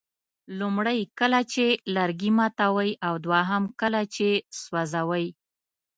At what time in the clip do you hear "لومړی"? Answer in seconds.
0.59-0.99